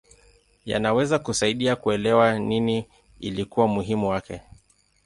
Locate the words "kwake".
4.07-4.41